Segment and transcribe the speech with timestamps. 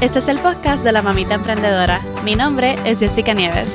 [0.00, 2.00] Este es el podcast de la Mamita Emprendedora.
[2.24, 3.68] Mi nombre es Jessica Nieves.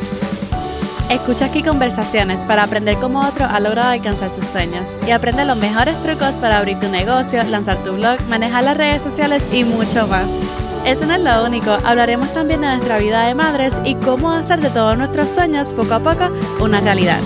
[1.09, 5.57] Escucha aquí conversaciones para aprender cómo otro ha logrado alcanzar sus sueños y aprende los
[5.57, 10.07] mejores trucos para abrir tu negocio, lanzar tu blog, manejar las redes sociales y mucho
[10.07, 10.25] más.
[10.85, 14.61] Eso no es lo único, hablaremos también de nuestra vida de madres y cómo hacer
[14.61, 16.29] de todos nuestros sueños poco a poco
[16.61, 17.19] una realidad.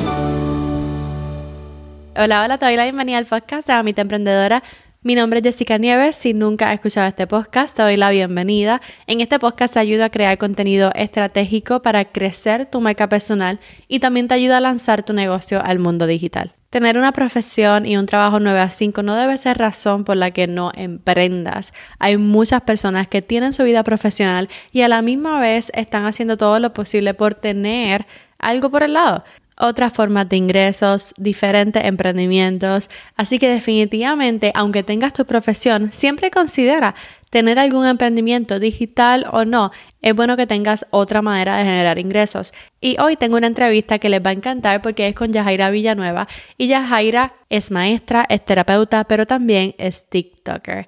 [2.16, 4.64] Hola, hola, te doy la bienvenida al podcast de Mamita Emprendedora.
[5.07, 6.17] Mi nombre es Jessica Nieves.
[6.17, 8.81] Si nunca has escuchado este podcast, te doy la bienvenida.
[9.05, 14.02] En este podcast te ayuda a crear contenido estratégico para crecer tu marca personal y
[14.02, 16.55] también te ayuda a lanzar tu negocio al mundo digital.
[16.70, 20.31] Tener una profesión y un trabajo 9 a 5 no debe ser razón por la
[20.31, 21.71] que no emprendas.
[21.99, 26.35] Hay muchas personas que tienen su vida profesional y a la misma vez están haciendo
[26.35, 28.05] todo lo posible por tener
[28.39, 29.23] algo por el lado
[29.59, 32.89] otras formas de ingresos, diferentes emprendimientos.
[33.16, 36.95] Así que definitivamente, aunque tengas tu profesión, siempre considera
[37.30, 39.72] tener algún emprendimiento digital o no.
[40.02, 42.53] Es bueno que tengas otra manera de generar ingresos.
[42.80, 46.27] Y hoy tengo una entrevista que les va a encantar porque es con Yajaira Villanueva.
[46.58, 50.88] Y Yajaira es maestra, es terapeuta, pero también es TikToker.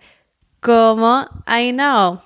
[0.61, 2.21] Como I know.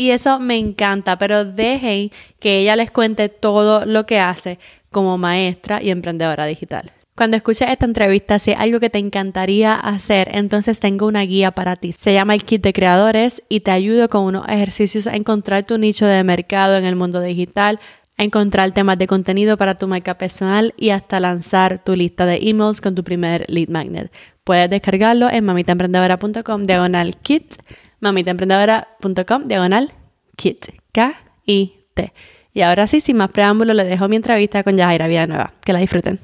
[0.00, 5.18] Y eso me encanta, pero dejen que ella les cuente todo lo que hace como
[5.18, 6.90] maestra y emprendedora digital.
[7.14, 11.50] Cuando escuches esta entrevista, si hay algo que te encantaría hacer, entonces tengo una guía
[11.50, 11.92] para ti.
[11.92, 15.76] Se llama el Kit de Creadores y te ayudo con unos ejercicios a encontrar tu
[15.76, 17.78] nicho de mercado en el mundo digital,
[18.16, 22.38] a encontrar temas de contenido para tu marca personal y hasta lanzar tu lista de
[22.48, 24.10] emails con tu primer lead magnet.
[24.44, 27.56] Puedes descargarlo en mamitaemprendedora.com diagonal kit,
[28.00, 29.92] mamitaemprendedora.com diagonal
[30.36, 32.12] kit, K-I-T.
[32.52, 35.52] Y ahora sí, sin más preámbulos, le dejo mi entrevista con Yajaira Villanueva.
[35.64, 36.18] Que la disfruten.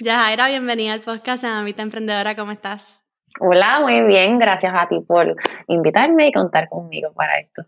[0.00, 2.34] Yajaira, bienvenida al podcast de Mamita Emprendedora.
[2.34, 3.00] ¿Cómo estás?
[3.38, 4.38] Hola, muy bien.
[4.38, 5.36] Gracias a ti por
[5.68, 7.66] invitarme y contar conmigo para esto.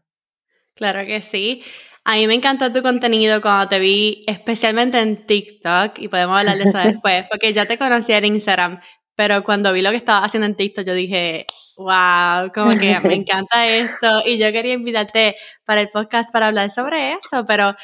[0.75, 1.63] Claro que sí.
[2.05, 6.57] A mí me encantó tu contenido cuando te vi, especialmente en TikTok, y podemos hablar
[6.57, 8.81] de eso después, porque ya te conocí en Instagram,
[9.15, 11.47] pero cuando vi lo que estabas haciendo en TikTok, yo dije,
[11.77, 14.23] wow, como que me encanta esto.
[14.25, 17.75] Y yo quería invitarte para el podcast para hablar sobre eso, pero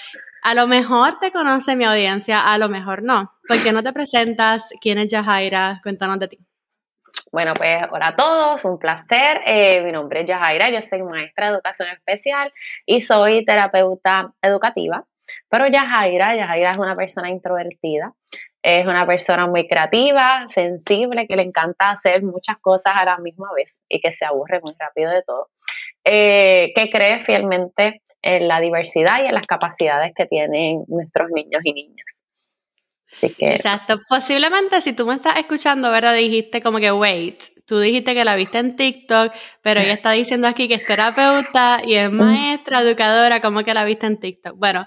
[0.43, 3.33] a lo mejor te conoce mi audiencia, a lo mejor no.
[3.47, 4.71] ¿Por qué no te presentas?
[4.81, 5.81] ¿Quién es Yajaira?
[5.83, 6.39] Cuéntanos de ti.
[7.33, 9.41] Bueno, pues hola a todos, un placer.
[9.45, 12.53] Eh, mi nombre es Yajaira, yo soy maestra de educación especial
[12.87, 15.05] y soy terapeuta educativa.
[15.49, 18.15] Pero Yajaira, Yajaira es una persona introvertida.
[18.71, 23.49] Es una persona muy creativa, sensible, que le encanta hacer muchas cosas a la misma
[23.57, 25.49] vez y que se aburre muy rápido de todo.
[26.05, 31.63] Eh, que cree fielmente en la diversidad y en las capacidades que tienen nuestros niños
[31.65, 32.05] y niñas.
[33.23, 34.03] Exacto.
[34.07, 36.15] Posiblemente si tú me estás escuchando, ¿verdad?
[36.15, 40.47] Dijiste como que, wait, tú dijiste que la viste en TikTok, pero ella está diciendo
[40.47, 44.59] aquí que es terapeuta y es maestra, educadora, como que la viste en TikTok.
[44.59, 44.87] Bueno,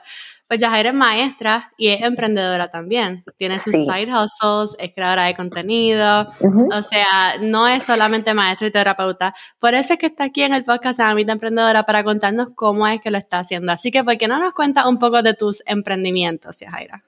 [0.52, 3.24] pues Yajaira es maestra y es emprendedora también.
[3.38, 6.28] Tiene sus side hustles, es creadora de contenido.
[6.74, 9.34] O sea, no es solamente maestra y terapeuta.
[9.60, 12.86] Por eso es que está aquí en el podcast de Amita Emprendedora para contarnos cómo
[12.86, 13.72] es que lo está haciendo.
[13.72, 17.02] Así que, ¿por qué no nos cuentas un poco de tus emprendimientos, Yajaira?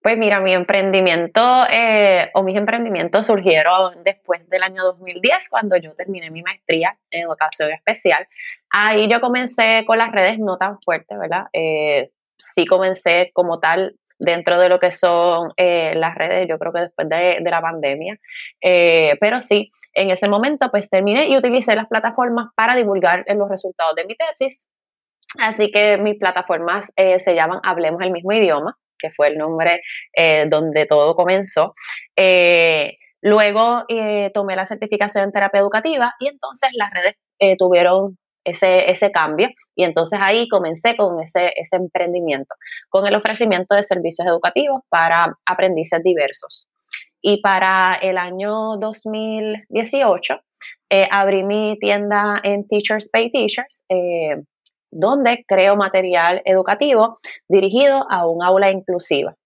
[0.00, 5.94] Pues mira, mi emprendimiento eh, o mis emprendimientos surgieron después del año 2010, cuando yo
[5.94, 8.28] terminé mi maestría en educación especial.
[8.70, 11.46] Ahí yo comencé con las redes no tan fuertes, ¿verdad?
[11.52, 12.12] Eh,
[12.42, 16.82] sí comencé como tal dentro de lo que son eh, las redes, yo creo que
[16.82, 18.18] después de, la pandemia.
[18.60, 23.48] Eh, pero sí, en ese momento pues terminé y utilicé las plataformas para divulgar los
[23.48, 24.68] resultados de mi tesis.
[25.40, 29.82] Así que mis plataformas eh, se llaman Hablemos el mismo idioma, que fue el nombre
[30.48, 31.74] donde todo comenzó.
[33.22, 33.84] luego
[34.34, 37.14] tomé la certificación en terapia educativa y entonces las redes
[37.58, 42.54] tuvieron ese, ese cambio y entonces ahí comencé con ese, ese emprendimiento,
[42.88, 46.68] con el ofrecimiento de servicios educativos para aprendices diversos.
[47.20, 50.40] Y para el año 2018
[50.90, 54.42] eh, abrí mi tienda en Teachers Pay Teachers, eh,
[54.90, 57.18] donde creo material educativo
[57.48, 59.36] dirigido a un aula inclusiva.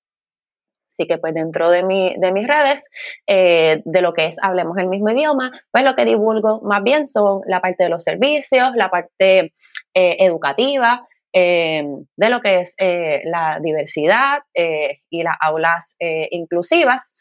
[0.97, 2.89] Así que pues dentro de, mi, de mis redes,
[3.27, 7.07] eh, de lo que es Hablemos el mismo idioma, pues lo que divulgo más bien
[7.07, 9.53] son la parte de los servicios, la parte
[9.93, 11.85] eh, educativa, eh,
[12.17, 15.97] de lo que es la diversidad y las aulas
[16.31, 17.13] inclusivas,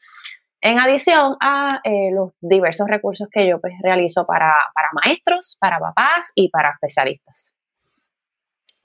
[0.61, 1.81] en adición a
[2.13, 7.53] los diversos recursos que yo pues realizo para, para maestros, para papás y para especialistas.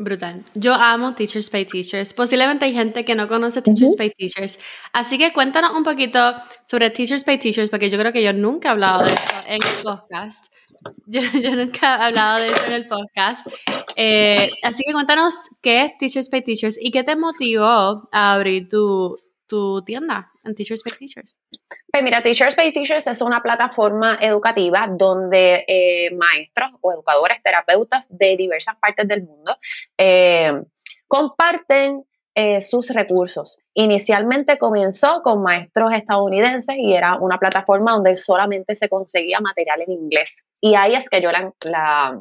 [0.00, 0.43] Brutal.
[0.55, 2.14] Yo amo Teachers Pay Teachers.
[2.14, 4.58] Posiblemente hay gente que no conoce Teachers Pay Teachers.
[4.94, 6.32] Así que cuéntanos un poquito
[6.64, 9.58] sobre Teachers Pay Teachers, porque yo creo que yo nunca he hablado de eso en
[9.62, 10.52] el podcast.
[11.06, 11.20] Yo,
[11.55, 13.47] nunca he hablado de eso en el podcast.
[13.97, 18.70] Eh, así que cuéntanos qué es Teachers Pay Teachers y qué te motivó a abrir
[18.70, 19.19] tu,
[19.50, 21.37] tu tienda en Teachers Pay Teachers.
[21.91, 28.17] Pues mira, Teachers Pay Teachers es una plataforma educativa donde eh, maestros o educadores, terapeutas
[28.17, 29.56] de diversas partes del mundo
[29.99, 30.52] eh,
[31.08, 33.58] comparten eh, sus recursos.
[33.75, 39.91] Inicialmente comenzó con maestros estadounidenses y era una plataforma donde solamente se conseguía material en
[39.91, 40.44] inglés.
[40.61, 42.20] Y ahí es que yo la, la,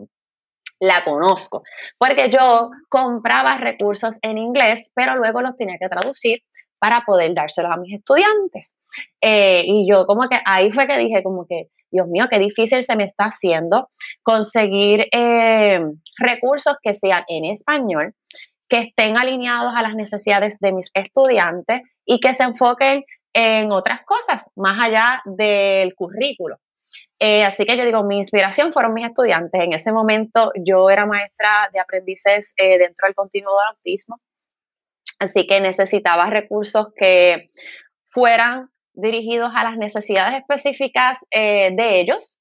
[0.79, 1.61] la conozco,
[1.99, 6.41] porque yo compraba recursos en inglés, pero luego los tenía que traducir
[6.79, 8.73] para poder dárselos a mis estudiantes.
[9.21, 12.83] Eh, y yo como que ahí fue que dije como que, Dios mío, qué difícil
[12.83, 13.89] se me está haciendo
[14.23, 15.81] conseguir eh,
[16.17, 18.15] recursos que sean en español,
[18.67, 23.03] que estén alineados a las necesidades de mis estudiantes y que se enfoquen
[23.33, 26.57] en otras cosas más allá del currículo.
[27.19, 29.61] Eh, así que yo digo, mi inspiración fueron mis estudiantes.
[29.61, 34.19] En ese momento yo era maestra de aprendices dentro del continuo del autismo
[35.19, 37.51] Así que necesitaba recursos que
[38.05, 42.39] fueran dirigidos a las necesidades específicas eh, de ellos,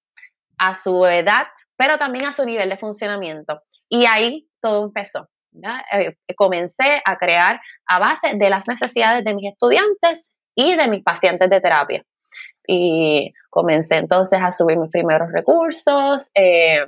[0.59, 1.47] a su edad,
[1.77, 3.63] pero también a su nivel de funcionamiento.
[3.89, 5.29] Y ahí todo empezó.
[5.93, 11.03] Eh, comencé a crear a base de las necesidades de mis estudiantes y de mis
[11.03, 12.05] pacientes de terapia.
[12.67, 16.31] Y comencé entonces a subir mis primeros recursos.
[16.35, 16.87] Eh,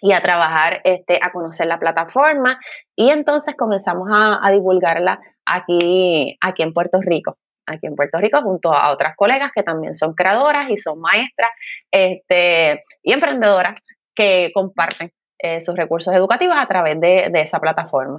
[0.00, 2.58] y a trabajar, este, a conocer la plataforma
[2.94, 7.38] y entonces comenzamos a, divulgarla aquí, aquí en Puerto Rico
[7.68, 11.50] aquí en Puerto Rico junto a otras colegas que también son creadoras y son maestras
[11.90, 13.80] este, y emprendedoras
[14.14, 18.18] que comparten eh, sus recursos educativos a través de, esa plataforma.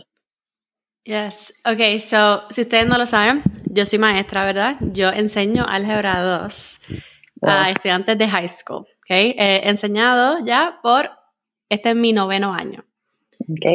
[1.03, 4.75] Yes, ok, so si ustedes no lo saben, yo soy maestra, ¿verdad?
[4.81, 6.79] Yo enseño álgebra 2
[7.43, 9.09] a estudiantes de high school, ok.
[9.09, 11.09] Enseñado ya por
[11.69, 12.85] este es mi noveno año.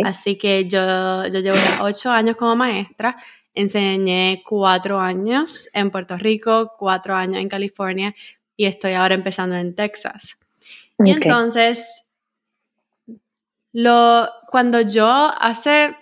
[0.05, 3.17] Así que yo, yo llevo ocho años como maestra.
[3.55, 8.15] Enseñé cuatro años en Puerto Rico, cuatro años en California
[8.57, 10.39] y estoy ahora empezando en Texas.
[11.05, 12.05] Y entonces,
[13.73, 15.97] lo, cuando yo hace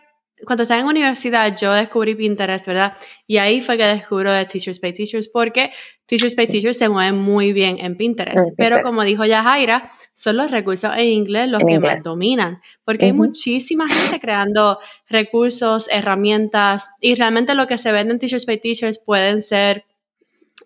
[0.46, 2.96] cuando estaba en universidad, yo descubrí Pinterest, ¿verdad?
[3.26, 5.70] Y ahí fue que descubro de Teachers Pay Teachers, porque
[6.06, 8.50] Teachers Pay Teachers se mueve muy bien en Pinterest.
[8.56, 13.06] Pero como dijo ya Jaira, son los recursos en inglés los que más dominan, porque
[13.06, 14.78] hay muchísima gente creando
[15.08, 19.84] recursos, herramientas, y realmente lo que se vende en Teachers Pay Teachers pueden ser,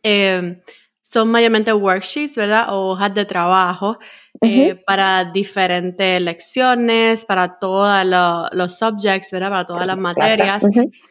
[0.03, 0.63] eh,
[1.05, 2.67] son mayormente worksheets, ¿verdad?
[2.71, 3.99] O hojas de trabajo
[4.41, 8.07] eh, para diferentes lecciones, para todos
[8.53, 9.51] los subjects, ¿verdad?
[9.51, 10.65] Para todas las materias.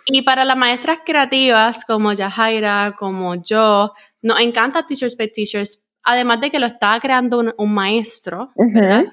[0.07, 3.93] Y para las maestras creativas como Yahaira, como yo,
[4.23, 9.05] nos encanta Teachers Pay Teachers, además de que lo está creando un, maestro, ¿verdad?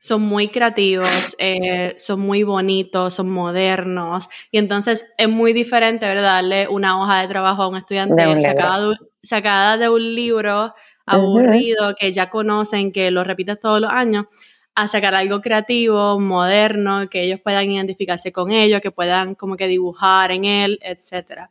[0.00, 4.28] Son muy creativos, eh, son muy bonitos, son modernos.
[4.50, 6.42] Y entonces es muy diferente, ¿verdad?
[6.42, 10.74] Darle una hoja de trabajo a un estudiante sacada sacada de un libro
[11.06, 14.26] aburrido que ya conocen, que lo repites todos los años,
[14.74, 19.66] a sacar algo creativo, moderno, que ellos puedan identificarse con ello, que puedan como que
[19.66, 21.50] dibujar en él, etc.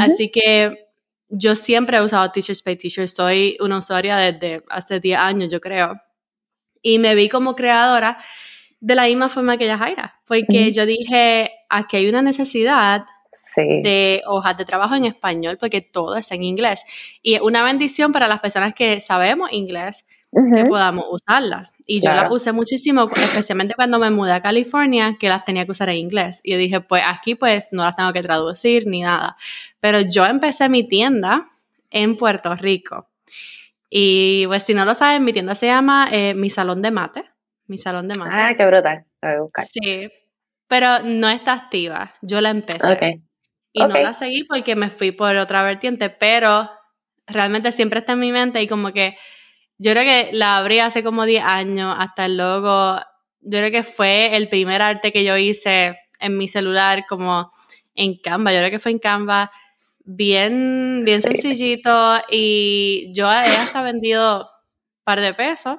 [0.00, 0.88] Así que
[1.28, 5.60] yo siempre he usado Teachers Pay Teachers, soy una usuaria desde hace 10 años, yo
[5.60, 6.00] creo.
[6.86, 8.16] Y me vi como creadora
[8.78, 13.04] de la misma forma que ella Jaira, porque yo dije, aquí hay una necesidad
[13.56, 16.84] de hojas de trabajo en español, porque todo está en inglés.
[17.22, 20.06] Y es una bendición para las personas que sabemos inglés
[20.54, 21.74] que podamos usarlas.
[21.86, 25.72] Y yo las usé muchísimo, especialmente cuando me mudé a California, que las tenía que
[25.72, 26.40] usar en inglés.
[26.44, 29.36] Y yo dije, pues aquí pues no las tengo que traducir ni nada.
[29.80, 31.48] Pero yo empecé mi tienda
[31.90, 33.08] en Puerto Rico.
[33.88, 37.24] Y pues si no lo saben, mi tienda se llama eh, Mi Salón de Mate.
[37.66, 38.30] Mi Salón de Mate.
[38.32, 39.04] Ah, qué brutal.
[39.22, 39.64] voy a buscar.
[39.66, 40.08] Sí,
[40.68, 42.14] pero no está activa.
[42.22, 42.92] Yo la empecé.
[42.92, 43.22] Okay.
[43.72, 46.70] Y no la seguí porque me fui por otra vertiente, pero
[47.26, 49.16] realmente siempre está en mi mente y como que
[49.78, 52.98] yo creo que la abrí hace como 10 años, hasta el logo,
[53.40, 57.50] yo creo que fue el primer arte que yo hice en mi celular como
[57.94, 59.50] en Canva, yo creo que fue en Canva,
[60.06, 65.76] bien, bien sencillito y yo he hasta vendido un par de pesos,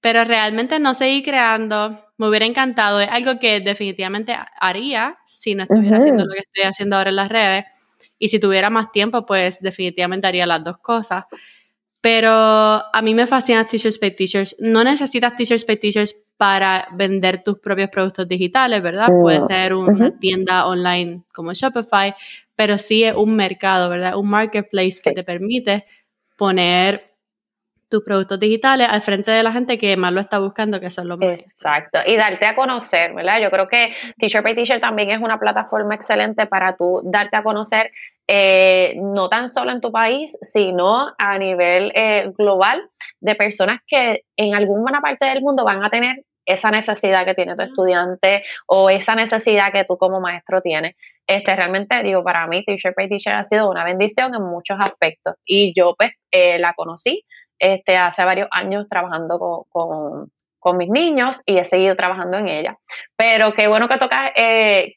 [0.00, 5.64] pero realmente no seguí creando, me hubiera encantado, es algo que definitivamente haría si no
[5.64, 7.64] estuviera haciendo lo que estoy haciendo ahora en las redes.
[8.18, 11.24] Y si tuviera más tiempo, pues definitivamente haría las dos cosas.
[12.00, 14.56] Pero a mí me fascina Teachers Pay Teachers.
[14.58, 19.08] No necesitas Teachers Pay Teachers para vender tus propios productos digitales, ¿verdad?
[19.20, 22.14] Puedes tener una tienda online como Shopify,
[22.60, 24.16] pero sí es un mercado, ¿verdad?
[24.16, 25.86] Un marketplace que te permite
[26.36, 27.16] poner
[27.88, 31.08] tus productos digitales al frente de la gente que más lo está buscando, que son
[31.08, 31.38] los más.
[31.38, 33.40] Exacto, y darte a conocer, ¿verdad?
[33.40, 37.42] Yo creo que Teacher by Teacher también es una plataforma excelente para tú darte a
[37.42, 37.92] conocer,
[38.28, 42.90] eh, no tan solo en tu país, sino a nivel eh, global,
[43.20, 47.54] de personas que en alguna parte del mundo van a tener esa necesidad que tiene
[47.54, 50.96] tu estudiante o esa necesidad que tú como maestro tienes.
[51.26, 55.34] Este, realmente, digo, para mí Teacher by Teacher ha sido una bendición en muchos aspectos
[55.44, 57.24] y yo pues eh, la conocí
[57.58, 60.30] este, hace varios años trabajando con,
[60.76, 62.78] mis niños y he seguido trabajando en ella.
[63.16, 64.96] Pero qué bueno que tocas eh,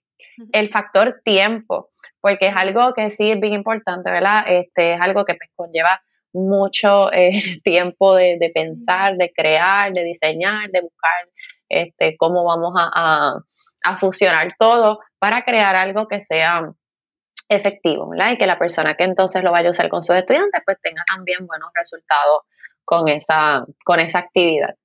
[0.52, 4.44] el factor tiempo, porque es algo que sí es bien importante, ¿verdad?
[4.48, 6.02] Este, es algo que pues, conlleva
[6.34, 7.32] mucho eh,
[7.64, 11.30] tiempo de, pensar, de crear, de diseñar, de buscar
[11.70, 13.40] este, cómo vamos a,
[13.84, 16.72] a, fusionar todo para crear algo que sea
[17.50, 18.32] efectivo, ¿verdad?
[18.32, 21.04] Y que la persona que entonces lo vaya a usar con sus estudiantes pues tenga
[21.08, 22.42] también buenos resultados
[22.86, 24.76] con esa, con esa actividad.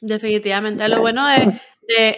[0.00, 0.88] Definitivamente.
[0.88, 1.60] Lo bueno de,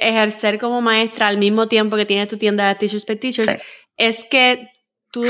[0.01, 3.63] ejercer como maestra al mismo tiempo que tienes tu tienda de Teachers by Teachers
[3.99, 4.71] es que
[5.11, 5.25] tú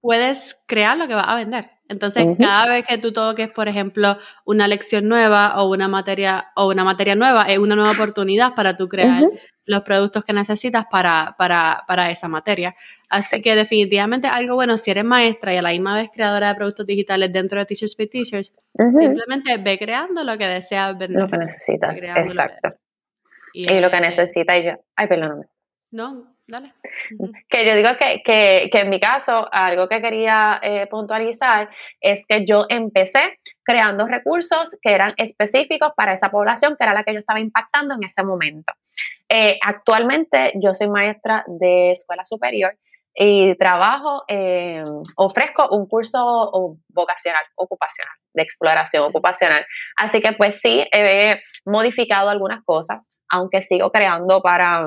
[0.00, 1.70] puedes crear lo que vas a vender.
[1.92, 6.68] Entonces, cada vez que tú toques, por ejemplo, una lección nueva o una materia o
[6.68, 9.24] una materia nueva, es una nueva oportunidad para tú crear
[9.66, 12.74] los productos que necesitas para, para, para esa materia.
[13.10, 16.54] Así que definitivamente algo bueno, si eres maestra y a la misma vez creadora de
[16.54, 18.54] productos digitales dentro de Teachers by Teachers,
[18.98, 21.22] simplemente ve creando lo que deseas vender.
[21.22, 22.70] Lo que necesitas, exacto.
[23.52, 25.44] y, lo que necesitas y yo, ay, perdóname.
[25.90, 26.74] No, Dale.
[27.48, 31.70] Que yo digo que, que, en mi caso, algo que quería eh, puntualizar
[32.00, 37.04] es que yo empecé creando recursos que eran específicos para esa población, que era la
[37.04, 38.72] que yo estaba impactando en ese momento.
[39.28, 42.76] Eh, actualmente yo soy maestra de escuela superior
[43.14, 44.24] y trabajo,
[45.16, 49.64] ofrezco un curso vocacional, ocupacional, de exploración ocupacional.
[49.96, 54.86] Así que pues sí, he modificado algunas cosas, aunque sigo creando para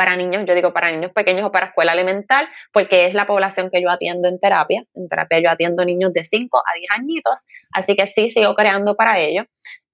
[0.00, 3.68] para niños, yo digo para niños pequeños o para escuela elemental, porque es la población
[3.70, 4.82] que yo atiendo en terapia.
[4.94, 8.96] En terapia yo atiendo niños de 5 a 10 añitos, así que sí sigo creando
[8.96, 9.44] para ellos,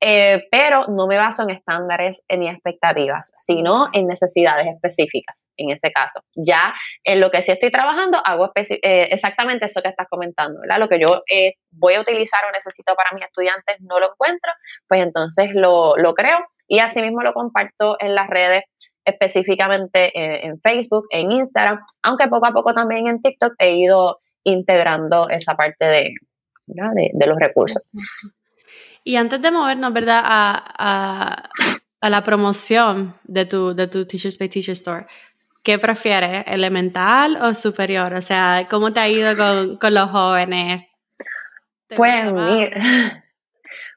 [0.00, 5.90] eh, pero no me baso en estándares ni expectativas, sino en necesidades específicas, en ese
[5.90, 6.20] caso.
[6.36, 6.72] Ya
[7.02, 10.78] en lo que sí estoy trabajando, hago eh, exactamente eso que estás comentando, ¿verdad?
[10.78, 14.52] Lo que yo eh, voy a utilizar o necesito para mis estudiantes no lo encuentro,
[14.86, 18.64] pues entonces lo, lo creo y asimismo lo comparto en las redes
[19.04, 25.28] específicamente en, Facebook, en Instagram, aunque poco a poco también en TikTok he ido integrando
[25.28, 26.14] esa parte de,
[26.66, 27.82] de, los recursos.
[29.04, 30.23] Y antes de movernos, ¿verdad?
[30.25, 31.49] A,
[32.02, 35.06] la promoción de tu, de tu Teachers by Teacher Store,
[35.64, 38.14] ¿qué prefieres, elemental o superior?
[38.14, 40.85] O sea, ¿cómo te ha ido con, con los jóvenes?
[41.88, 43.25] Pues mira,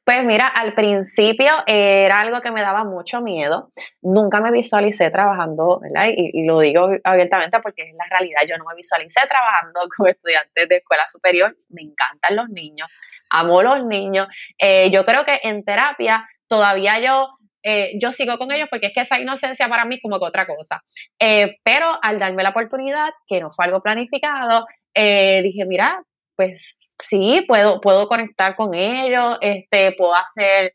[0.10, 3.70] pues mira, al principio era algo que me daba mucho miedo.
[4.02, 6.10] Nunca me visualicé trabajando, ¿verdad?
[6.12, 8.42] Y, lo digo abiertamente porque es la realidad.
[8.50, 11.56] Yo no me visualicé trabajando con estudiantes de escuela superior.
[11.70, 12.90] Me encantan los niños,
[13.30, 14.28] amo los niños.
[14.58, 17.30] Eh, yo creo que en terapia todavía yo
[17.62, 20.26] eh, yo sigo con ellos porque es que esa inocencia para mí es como que
[20.26, 20.82] otra cosa.
[21.20, 26.02] Eh, pero al darme la oportunidad, que no fue algo planificado, dije, mira,
[26.40, 30.74] pues sí, puedo, puedo conectar con ellos, este, puedo hacer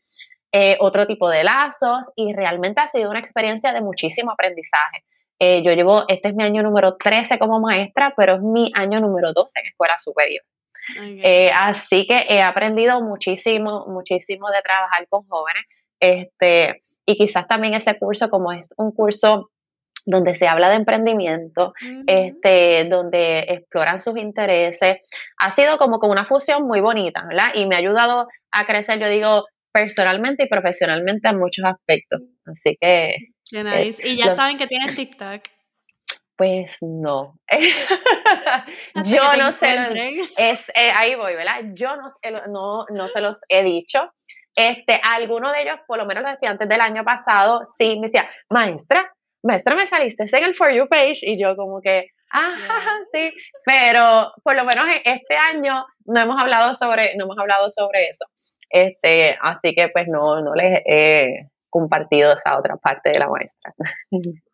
[0.51, 5.03] eh, otro tipo de lazos y realmente ha sido una experiencia de muchísimo aprendizaje.
[5.39, 8.99] Eh, yo llevo, este es mi año número 13 como maestra, pero es mi año
[8.99, 10.43] número 12 en escuela superior.
[10.99, 15.63] Eh, así que he aprendido muchísimo, muchísimo de trabajar con jóvenes.
[15.99, 19.49] Este, y quizás también ese curso, como es un curso
[20.05, 21.73] donde se habla de emprendimiento,
[22.05, 24.97] este, donde exploran sus intereses.
[25.37, 27.49] Ha sido como con una fusión muy bonita, ¿verdad?
[27.55, 32.21] Y me ha ayudado a crecer, yo digo, personalmente y profesionalmente en muchos aspectos.
[32.45, 33.15] Así que...
[33.49, 34.07] Qué eh, nice.
[34.07, 35.41] y ya saben que tienes TikTok.
[36.37, 37.39] Pues no.
[39.05, 39.77] yo no sé.
[40.37, 41.61] Es, eh, ahí voy, ¿verdad?
[41.73, 42.07] Yo no,
[42.47, 44.11] no, no se los he dicho.
[44.53, 48.27] Este, algunos de ellos, por lo menos los estudiantes del año pasado, sí me decía,
[48.49, 49.14] maestra,
[49.45, 52.53] maestra, me saliste en el For You page y yo como que, ah,
[53.13, 53.33] sí,
[53.65, 58.25] pero por lo menos este año no hemos hablado sobre, no hemos hablado sobre eso.
[58.69, 63.73] Este, así que pues no, no les he compartido esa otra parte de la maestra.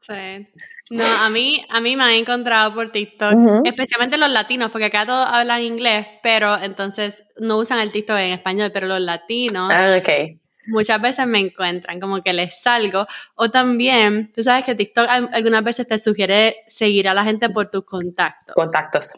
[0.02, 0.48] Sí.
[0.90, 3.34] No, a mí, a mí me han encontrado por TikTok,
[3.64, 8.32] especialmente los latinos, porque acá todos hablan inglés, pero entonces no usan el TikTok en
[8.32, 13.06] español, pero los latinos ah, okay muchas veces me encuentran, como que les salgo.
[13.36, 17.70] O también, tú sabes que TikTok algunas veces te sugiere seguir a la gente por
[17.70, 18.56] tus contactos.
[18.56, 19.18] Contactos.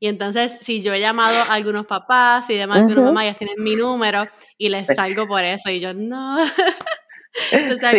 [0.00, 3.56] Y entonces, si yo he llamado a algunos papás y demás, algunas mamás ya tienen
[3.58, 5.70] mi número y les salgo por eso.
[5.70, 6.38] Y yo, no.
[7.74, 7.90] o sea,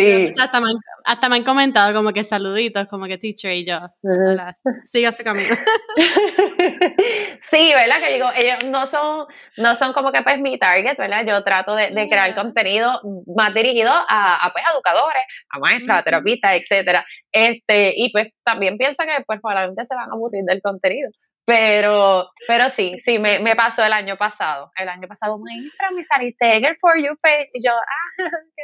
[0.42, 3.78] hasta, me han, hasta, me han, comentado como que saluditos, como que teacher y yo,
[4.02, 5.54] hola, siga su camino.
[7.40, 8.00] sí, ¿verdad?
[8.00, 11.24] Que digo, ellos no son, no son como que pues mi target, ¿verdad?
[11.26, 13.00] Yo trato de, crear contenido
[13.36, 17.04] más dirigido a, a, pues, educadores, a maestras, a terapistas, etcétera.
[17.32, 21.10] Este, y pues también pienso que pues probablemente se van a aburrir del contenido.
[21.46, 24.70] Pero, pero sí, sí, me, me pasó el año pasado.
[24.76, 28.18] El año pasado, maestra, me saliste el For You page y yo, ah,
[28.56, 28.62] qué,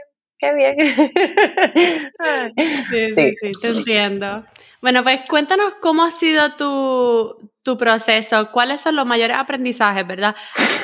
[0.54, 0.76] bien.
[2.90, 4.44] sí, sí, sí, te entiendo.
[4.82, 10.36] Bueno, pues cuéntanos cómo ha sido tu, tu proceso, cuáles son los mayores aprendizajes, ¿verdad?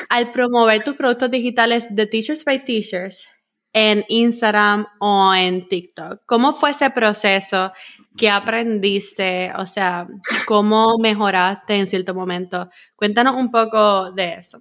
[0.09, 3.27] Al promover tus productos digitales de Teachers by Teachers
[3.73, 6.21] en Instagram o en TikTok.
[6.25, 7.71] ¿Cómo fue ese proceso?
[8.17, 9.51] ¿Qué aprendiste?
[9.57, 10.07] O sea,
[10.47, 12.69] ¿cómo mejoraste en cierto momento?
[12.95, 14.59] Cuéntanos un poco de eso.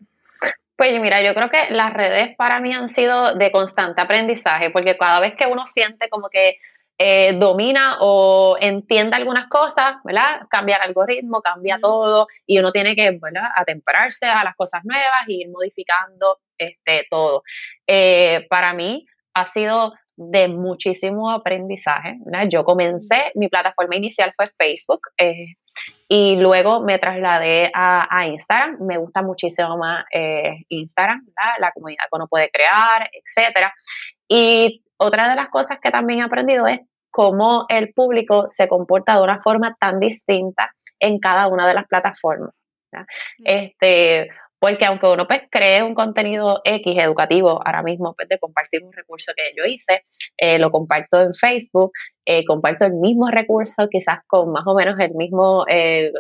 [0.82, 4.96] Pues mira, yo creo que las redes para mí han sido de constante aprendizaje, porque
[4.96, 6.56] cada vez que uno siente como que
[6.98, 10.40] eh, domina o entiende algunas cosas, ¿verdad?
[10.50, 13.44] Cambia el algoritmo, cambia todo y uno tiene que, ¿verdad?
[13.54, 17.44] Atemperarse a las cosas nuevas y ir modificando este, todo.
[17.86, 22.19] Eh, para mí ha sido de muchísimo aprendizaje.
[22.49, 25.54] Yo comencé, mi plataforma inicial fue Facebook eh,
[26.09, 28.78] y luego me trasladé a, Instagram.
[28.81, 31.26] Me gusta muchísimo más eh, Instagram,
[31.59, 33.73] la comunidad que uno puede crear, etcétera.
[34.28, 39.16] Y otra de las cosas que también he aprendido es cómo el público se comporta
[39.16, 42.54] de una forma tan distinta en cada una de las plataformas.
[43.45, 44.28] Este,
[44.62, 48.92] porque aunque uno pues cree un contenido X educativo ahora mismo pues, de compartir un
[48.92, 50.04] recurso que yo hice,
[50.37, 51.90] eh, lo comparto en Facebook,
[52.25, 56.12] eh, comparto el mismo recurso quizás con más o menos el mismo eh,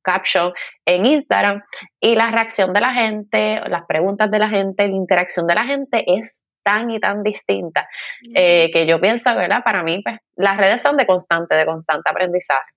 [0.00, 0.50] caption
[0.86, 1.62] en Instagram
[2.00, 5.64] y la reacción de la gente, las preguntas de la gente, la interacción de la
[5.64, 7.86] gente es tan y tan distinta
[8.34, 9.62] que yo pienso, ¿verdad?
[9.62, 12.72] Para mí pues las redes son de constante, de constante aprendizaje.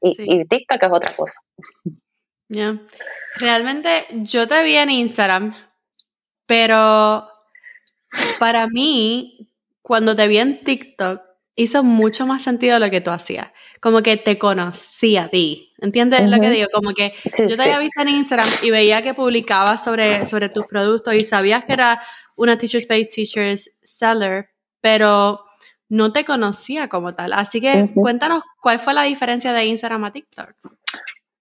[0.00, 1.40] Y, y TikTok es otra cosa.
[2.48, 2.80] Ya.
[3.40, 5.54] Realmente yo te vi en Instagram,
[6.46, 7.28] pero
[8.38, 9.50] para mí,
[9.82, 11.20] cuando te vi en TikTok,
[11.54, 13.48] hizo mucho más sentido lo que tú hacías.
[13.80, 15.72] Como que te conocí a ti.
[15.78, 16.68] ¿Entiendes lo que digo?
[16.72, 20.66] Como que yo te había visto en Instagram y veía que publicabas sobre, sobre tus
[20.66, 22.00] productos y sabías que era
[22.36, 25.44] una Teachers Pay Teachers seller, pero
[25.88, 27.32] no te conocía como tal.
[27.32, 30.54] Así que cuéntanos cuál fue la diferencia de Instagram a TikTok.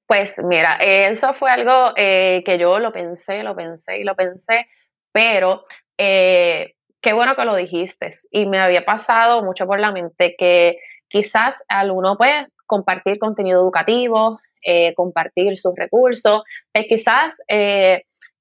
[0.07, 4.67] Pues mira, eso fue algo eh, que yo lo pensé, lo pensé y lo pensé,
[5.11, 5.63] pero
[5.97, 8.09] eh, qué bueno que lo dijiste.
[8.31, 10.77] Y me había pasado mucho por la mente que
[11.09, 17.41] quizás al uno puede compartir contenido educativo, eh, compartir sus recursos, pues quizás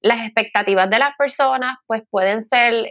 [0.01, 2.89] las expectativas de las personas pues pueden ser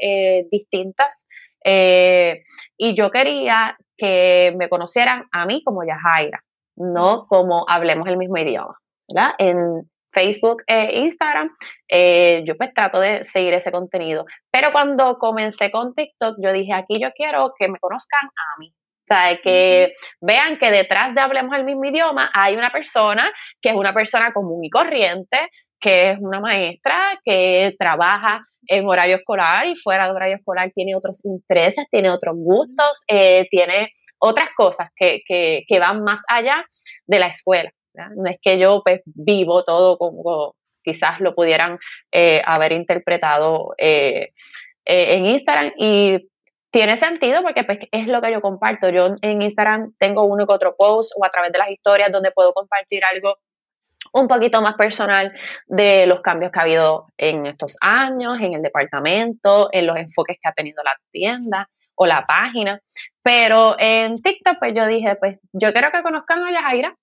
[0.52, 1.28] distintas.
[1.64, 6.45] y yo quería que me conocieran a mí como Yajaira
[6.76, 8.78] no como hablemos el mismo idioma.
[9.08, 9.32] ¿verdad?
[9.38, 11.50] En Facebook e Instagram,
[11.90, 14.26] eh, yo pues trato de seguir ese contenido.
[14.52, 18.74] Pero cuando comencé con TikTok, yo dije, aquí yo quiero que me conozcan a mí.
[19.08, 23.70] O sea, que vean que detrás de Hablemos el mismo idioma hay una persona que
[23.70, 25.38] es una persona común y corriente,
[25.80, 30.96] que es una maestra que trabaja en horario escolar y fuera de horario escolar tiene
[30.96, 36.66] otros intereses, tiene otros gustos, eh, tiene otras cosas que, que, van más allá
[37.06, 37.72] de la escuela.
[37.94, 41.80] No es que yo pues, vivo todo como quizás lo pudieran
[42.12, 44.32] eh, haber interpretado eh,
[44.86, 46.30] eh, en Instagram y
[46.70, 48.90] tiene sentido porque pues, es lo que yo comparto.
[48.90, 52.32] Yo en Instagram tengo uno y otro post o a través de las historias donde
[52.32, 53.38] puedo compartir algo
[54.14, 55.34] un poquito más personal
[55.66, 60.38] de los cambios que ha habido en estos años, en el departamento, en los enfoques
[60.42, 62.80] que ha tenido la tienda o la página.
[63.24, 66.96] Pero en TikTok, pues yo dije, pues yo quiero que conozcan a Yajaira.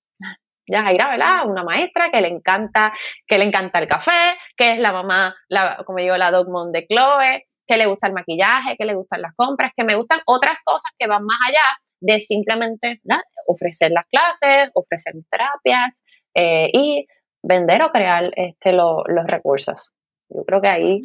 [0.66, 1.46] Yajaira, ¿verdad?
[1.46, 2.92] Una maestra que le encanta,
[3.26, 6.86] que le encanta el café, que es la mamá, la, como digo, la Dogmon de
[6.86, 10.62] Chloe, que le gusta el maquillaje, que le gustan las compras, que me gustan otras
[10.64, 11.62] cosas que van más allá
[12.00, 13.00] de simplemente
[13.46, 16.02] ofrecer las clases, ofrecer terapias
[16.34, 17.06] eh, y
[17.42, 19.92] vender o crear este, los recursos.
[20.28, 21.02] Yo creo que ahí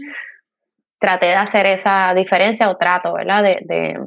[1.00, 3.44] traté de hacer esa diferencia o trato, ¿verdad?
[3.44, 4.00] De,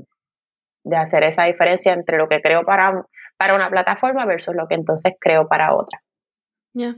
[0.96, 5.14] hacer esa diferencia entre lo que creo para, para una plataforma versus lo que entonces
[5.20, 6.03] creo para otra.
[6.72, 6.96] Ya.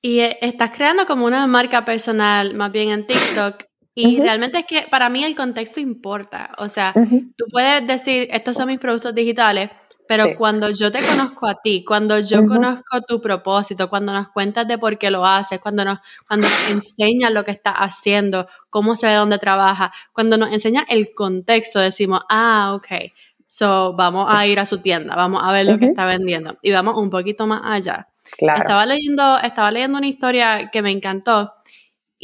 [0.00, 4.66] Y eh, estás creando como una marca personal más bien en TikTok y realmente es
[4.66, 6.50] que para mí el contexto importa.
[6.58, 6.94] O sea,
[7.36, 9.70] tú puedes decir, estos son mis productos digitales,
[10.16, 14.68] Pero cuando yo te conozco a ti, cuando yo conozco tu propósito, cuando nos cuentas
[14.68, 18.94] de por qué lo haces, cuando nos, cuando nos enseñas lo que estás haciendo, cómo
[18.94, 23.10] se ve dónde trabaja, cuando nos enseñas el contexto, decimos, ah, ok,
[23.48, 26.72] so vamos a ir a su tienda, vamos a ver lo que está vendiendo y
[26.72, 28.08] vamos un poquito más allá.
[28.38, 31.54] Estaba leyendo, estaba leyendo una historia que me encantó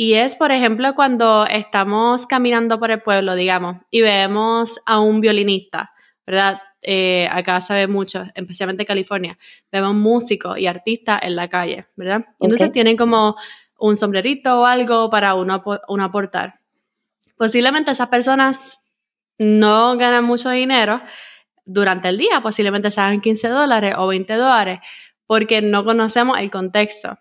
[0.00, 5.20] y es, por ejemplo, cuando estamos caminando por el pueblo, digamos, y vemos a un
[5.20, 5.90] violinista,
[6.24, 6.60] ¿verdad?
[6.82, 9.38] Eh, acá se ve mucho, especialmente en California,
[9.72, 12.24] vemos músicos y artistas en la calle, ¿verdad?
[12.40, 13.36] Entonces tienen como
[13.78, 16.60] un sombrerito o algo para uno, uno aportar.
[17.36, 18.80] Posiblemente esas personas
[19.38, 21.00] no ganan mucho dinero
[21.64, 24.80] durante el día, posiblemente se hagan 15 dólares o 20 dólares,
[25.26, 27.18] porque no conocemos el contexto.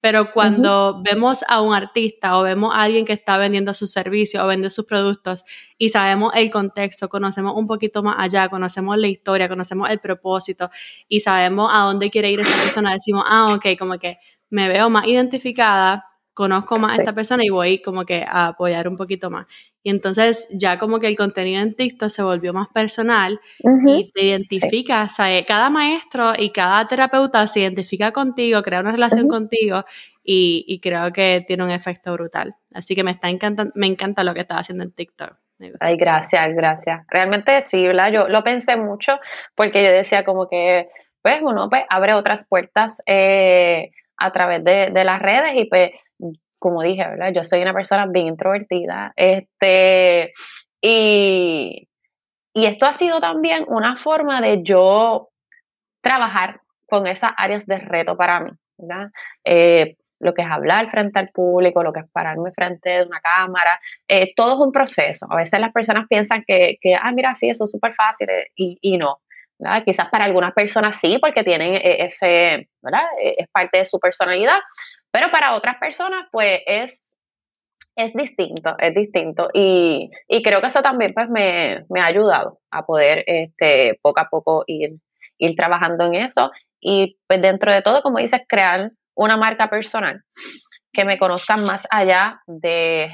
[0.00, 4.42] Pero cuando vemos a un artista o vemos a alguien que está vendiendo sus servicios
[4.42, 5.44] o vende sus productos
[5.76, 10.70] y sabemos el contexto, conocemos un poquito más allá, conocemos la historia, conocemos el propósito
[11.08, 14.18] y sabemos a dónde quiere ir esa persona, decimos, ah, ok, como que
[14.50, 18.86] me veo más identificada, conozco más a esta persona y voy como que a apoyar
[18.86, 19.46] un poquito más.
[19.88, 23.40] Y entonces ya como que el contenido en TikTok se volvió más personal
[23.86, 28.92] y te identifica, o sea, cada maestro y cada terapeuta se identifica contigo, crea una
[28.92, 29.86] relación contigo
[30.22, 32.54] y, creo que tiene un efecto brutal.
[32.74, 35.38] Así que me está encantando, me encanta lo que estás haciendo en TikTok.
[35.80, 37.06] Ay, gracias, gracias.
[37.08, 38.12] Realmente sí, ¿verdad?
[38.12, 39.18] Yo lo pensé mucho
[39.54, 40.90] porque yo decía como que,
[41.22, 45.92] pues uno pues abre otras puertas eh, a través de, de, las redes y pues
[46.58, 47.32] como dije, ¿verdad?
[47.32, 49.12] Yo soy una persona bien introvertida.
[49.16, 50.32] Este,
[50.80, 51.88] y,
[52.54, 55.28] esto ha sido también una forma de yo
[56.00, 59.10] trabajar con esas áreas de reto para mí, ¿verdad?
[59.44, 63.20] Eh, lo que es hablar frente al público, lo que es pararme frente de una
[63.20, 65.26] cámara, eh, todo es un proceso.
[65.30, 68.48] A veces las personas piensan que, que ah, mira, sí, eso es súper fácil eh,
[68.56, 69.20] y, y, no.
[69.60, 69.84] ¿verdad?
[69.84, 73.04] Quizás para algunas personas sí, porque tienen ese, ¿verdad?
[73.20, 74.58] Es parte de su personalidad,
[75.10, 77.18] pero para otras personas, pues es,
[77.96, 79.48] es distinto, es distinto.
[79.52, 80.10] Y,
[80.44, 84.96] creo que eso también pues me, ha ayudado a poder este, poco a poco ir,
[85.38, 86.50] ir trabajando en eso.
[86.80, 90.22] Y pues dentro de todo, como dices, crear una marca personal
[90.92, 93.10] que me conozcan más allá de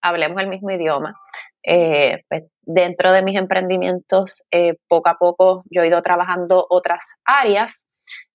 [0.00, 1.14] hablemos el mismo idioma.
[1.62, 7.16] Eh, pues dentro de mis emprendimientos, eh, poco a poco yo he ido trabajando otras
[7.24, 7.86] áreas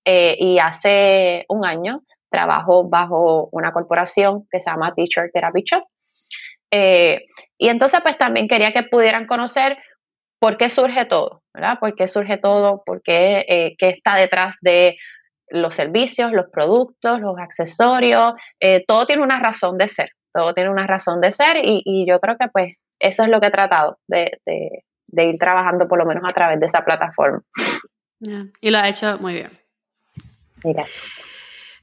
[0.04, 2.02] eh, y hace un año
[2.34, 5.84] trabajo bajo una corporación que se llama Teacher Therapy Shop.
[6.72, 9.78] Eh, y entonces pues también quería que pudieran conocer
[10.40, 11.78] por qué surge todo, ¿verdad?
[11.78, 12.82] ¿Por qué surge todo?
[12.84, 14.96] ¿Por qué, eh, está detrás de
[15.48, 18.34] los servicios, los productos, los accesorios?
[18.58, 22.18] Eh, todo tiene una razón de ser, todo tiene una razón de ser y, yo
[22.18, 24.40] creo que pues eso es lo que he tratado de,
[25.16, 27.40] ir trabajando por lo menos a través de esa plataforma.
[28.60, 29.50] Y lo ha hecho muy bien.
[30.64, 30.84] Mira.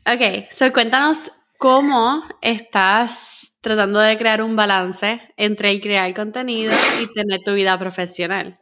[0.04, 7.14] Ok, so cuéntanos cómo estás tratando de crear un balance entre el crear contenido y
[7.14, 8.60] tener tu vida profesional.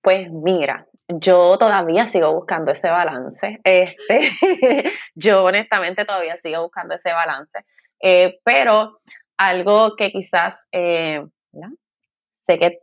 [0.00, 3.60] Pues mira, yo todavía sigo buscando ese balance.
[3.62, 4.32] Este,
[5.14, 7.64] yo honestamente todavía sigo buscando ese balance.
[8.00, 8.94] Eh, pero
[9.36, 11.24] algo que quizás eh,
[12.44, 12.80] sé que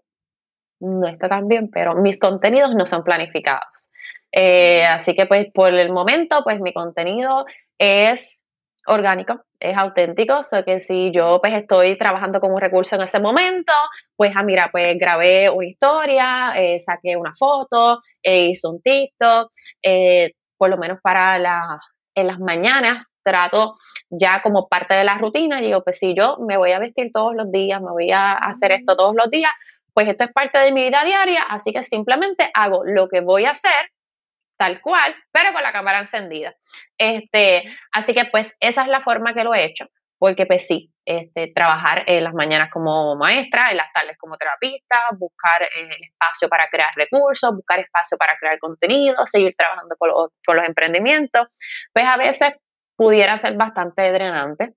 [0.79, 3.89] no está tan bien, pero mis contenidos no son planificados.
[4.31, 7.45] Eh, así que pues por el momento pues mi contenido
[7.77, 8.45] es
[8.85, 13.19] orgánico, es auténtico, o que si yo pues estoy trabajando como un recurso en ese
[13.19, 13.73] momento,
[14.15, 19.51] pues ah mira, pues grabé una historia, eh, saqué una foto, eh, hice un TikTok,
[20.57, 21.79] por lo menos para la,
[22.15, 23.75] en las mañanas trato
[24.09, 27.33] ya como parte de la rutina, digo pues si yo me voy a vestir todos
[27.35, 29.51] los días, me voy a hacer esto todos los días,
[29.93, 33.45] pues esto es parte de mi vida diaria, así que simplemente hago lo que voy
[33.45, 33.91] a hacer
[34.59, 36.53] tal cual, pero con la cámara encendida.
[36.97, 39.85] Este, así que pues esa es la forma que lo he hecho,
[40.19, 44.97] porque pues sí, este, trabajar en las mañanas como maestra, en las tardes como terapista,
[45.17, 50.67] buscar eh, espacio para crear recursos, buscar espacio para crear contenido, seguir trabajando con, los
[50.67, 51.47] emprendimientos,
[51.93, 52.51] pues a veces
[52.97, 54.73] pudiera ser bastante drenante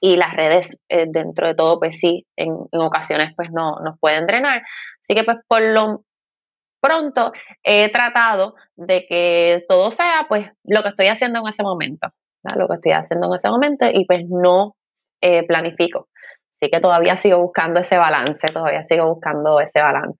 [0.00, 3.98] y las redes eh, dentro de todo pues sí en, en, ocasiones pues no nos
[3.98, 4.62] pueden drenar
[5.00, 6.04] así que pues por lo
[6.80, 12.08] pronto he tratado de que todo sea pues lo que estoy haciendo en ese momento,
[12.56, 14.76] lo que estoy haciendo en ese momento y pues no
[15.20, 16.08] eh, planifico.
[16.50, 20.18] Así que todavía sigo buscando ese balance, todavía sigo buscando ese balance.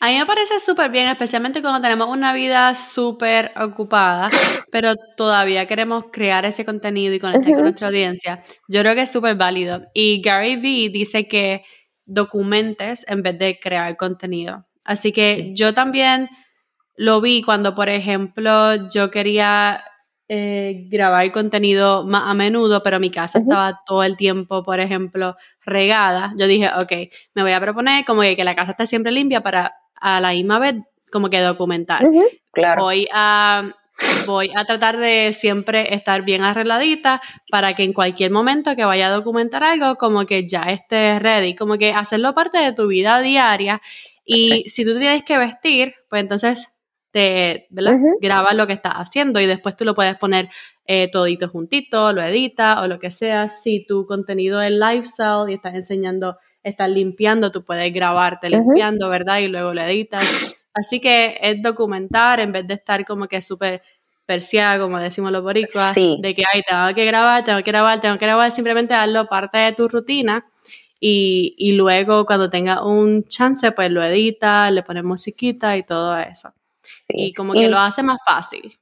[0.00, 4.28] A mí me parece súper bien, especialmente cuando tenemos una vida súper ocupada,
[4.70, 8.42] pero todavía queremos crear ese contenido y conectar con nuestra audiencia.
[8.68, 9.82] Yo creo que es súper válido.
[9.94, 11.64] Y Gary Vee dice que
[12.06, 14.67] documentes en vez de crear contenido.
[14.88, 16.30] Así que yo también
[16.96, 19.84] lo vi cuando, por ejemplo, yo quería
[20.28, 25.36] eh, grabar contenido más a menudo, pero mi casa estaba todo el tiempo, por ejemplo,
[25.66, 26.32] regada.
[26.38, 26.92] Yo dije, ok,
[27.34, 30.58] me voy a proponer como que, la casa esté siempre limpia para a la misma
[30.58, 30.76] vez
[31.12, 32.02] como que documentar.
[32.52, 32.84] claro.
[32.84, 33.70] Voy a,
[34.26, 37.20] voy a tratar de siempre estar bien arregladita
[37.50, 41.54] para que en cualquier momento que vaya a documentar algo, como que ya esté ready,
[41.54, 43.82] como que hacerlo parte de tu vida diaria.
[44.28, 46.70] Y si tú tienes que vestir, pues entonces
[47.10, 47.94] te, ¿verdad?
[48.20, 50.50] Graba lo que estás haciendo y después tú lo puedes poner
[50.84, 53.48] eh, todito juntito, lo edita o lo que sea.
[53.48, 59.38] Si tu contenido es lifestyle y estás enseñando, estás limpiando, tú puedes grabarte limpiando, ¿verdad?
[59.38, 60.66] Y luego lo editas.
[60.74, 63.82] Así que es documentar en vez de estar como que súper
[64.26, 68.18] persiada, como decimos los boricuas, de que, ay, tengo que grabar, tengo que grabar, tengo
[68.18, 70.44] que grabar, simplemente darlo parte de tu rutina
[71.00, 76.16] y, y luego cuando tenga un chance, pues lo edita, le pones musiquita y todo
[76.18, 76.52] eso.
[77.08, 78.78] Y como que lo hace más fácil.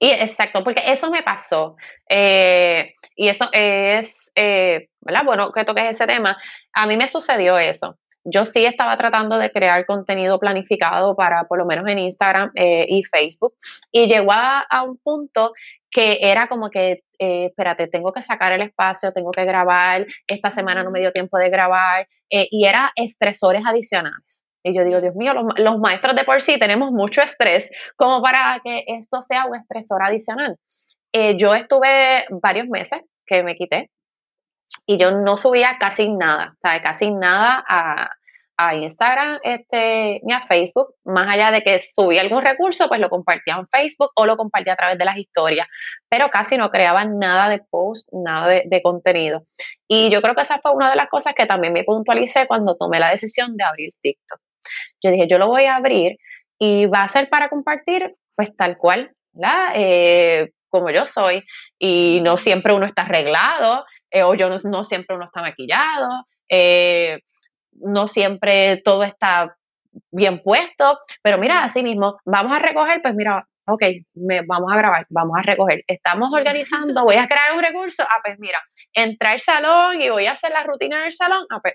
[0.00, 1.76] Y exacto, porque eso me pasó.
[2.08, 5.24] Eh, y eso es, eh, ¿verdad?
[5.24, 6.36] Bueno, que toques ese tema.
[6.72, 7.98] A mí me sucedió eso.
[8.24, 12.84] Yo sí estaba tratando de crear contenido planificado para, por lo menos en Instagram eh,
[12.88, 13.54] y Facebook.
[13.90, 15.52] Y llegó a, un punto
[15.90, 20.82] que era como que, espérate, tengo que sacar el espacio, tengo que grabar, esta semana
[20.82, 24.44] no me dio tiempo de grabar, y era estresores adicionales.
[24.62, 28.60] Y yo digo, Dios mío, los, maestros de por sí tenemos mucho estrés como para
[28.62, 30.56] que esto sea un estresor adicional.
[31.12, 33.90] Eh, yo estuve varios meses que me quité
[34.84, 38.10] y yo no subía casi nada, o casi nada a,
[38.74, 43.54] Instagram este, ni a Facebook, más allá de que subía algún recurso, pues lo compartía
[43.54, 45.68] en Facebook o lo compartía a través de las historias,
[46.08, 49.46] pero casi no creaba nada de post, nada de, contenido.
[49.86, 52.76] Y yo creo que esa fue una de las cosas que también me puntualicé cuando
[52.76, 54.40] tomé la decisión de abrir TikTok.
[55.02, 56.18] Yo dije, yo lo voy a abrir
[56.58, 59.72] y va a ser para compartir, pues tal cual, ¿verdad?
[59.76, 61.44] Eh, como yo soy,
[61.78, 67.20] y no siempre uno está arreglado, eh, o yo no, siempre uno está maquillado, eh,
[67.80, 69.56] no siempre todo está
[70.10, 73.82] bien puesto, pero mira, así mismo, vamos a recoger, pues mira, ok,
[74.14, 75.84] me, vamos a grabar, vamos a recoger.
[75.86, 78.58] Estamos organizando, voy a crear un recurso, ah, pues mira,
[78.92, 81.74] entrar al salón y voy a hacer la rutina del salón, ah, pues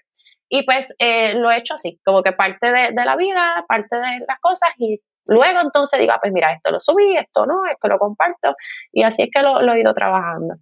[0.50, 4.20] y pues eh, lo he hecho así, como que parte de, la vida, parte de
[4.28, 7.88] las cosas y luego entonces digo, ah, pues mira, esto lo subí, esto no, esto
[7.88, 8.54] lo comparto
[8.92, 10.58] y así es que lo, he ido trabajando,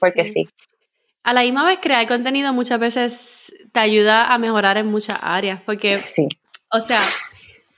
[0.00, 0.48] porque sí.
[1.24, 5.58] A la misma vez crear contenido muchas veces te ayuda a mejorar en muchas áreas,
[5.64, 6.28] porque, sí.
[6.70, 7.00] o sea,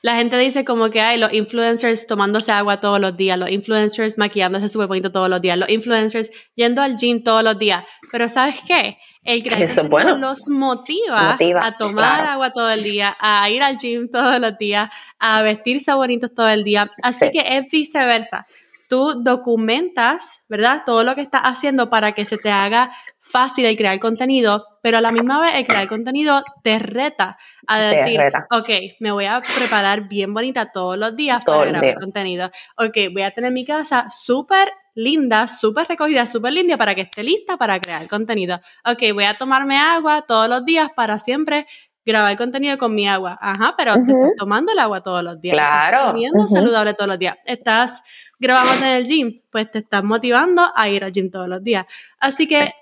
[0.03, 4.19] la gente dice como que hay los influencers tomándose agua todos los días, los influencers
[4.19, 7.85] maquillándose súper bonito todos los días, los influencers yendo al gym todos los días.
[8.11, 8.99] Pero ¿sabes qué?
[9.23, 10.17] El creativo bueno.
[10.19, 14.91] los motiva, a tomar agua todo el día, a ir al gym todos los días,
[15.21, 16.91] a vestirse bonitos todo el día.
[17.05, 18.45] Así que es viceversa
[18.89, 20.83] tú documentas, ¿verdad?
[20.85, 24.99] Todo lo que estás haciendo para que se te haga fácil el crear contenido, pero
[24.99, 28.21] a la misma vez el crear contenido te reta a decir,
[28.51, 28.69] ok,
[29.01, 32.51] me voy a preparar bien bonita todos los días para grabar contenido.
[32.77, 37.23] Ok, voy a tener mi casa súper linda, súper recogida, súper linda para que esté
[37.23, 38.61] lista para crear contenido.
[38.85, 41.67] Ok, voy a tomarme agua todos los días para siempre
[42.07, 43.37] grabar contenido con mi agua.
[43.41, 45.55] Ajá, pero te estás tomando el agua todos los días.
[45.55, 45.97] Claro.
[45.97, 47.37] Estás comiendo saludable todos los días.
[47.45, 48.03] Estás
[48.39, 51.87] grabamos en el gym, pues te estás motivando a ir al gym todos los días.
[52.19, 52.73] Así que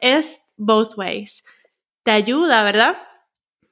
[0.00, 1.44] es both ways.
[2.02, 2.96] Te ayuda, ¿verdad?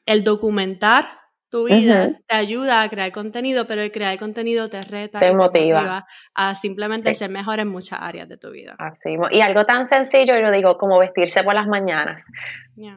[0.07, 1.19] El documentar
[1.51, 6.07] tu vida te ayuda a crear contenido, pero el crear contenido te reta, te, motiva.
[6.35, 8.77] a simplemente ser mejor en muchas áreas de tu vida.
[8.79, 12.27] Así, y algo tan sencillo, yo digo, como vestirse por las mañanas.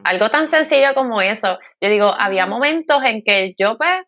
[0.04, 1.58] Algo tan sencillo como eso.
[1.80, 4.00] Yo digo, había momentos en que yo, pues,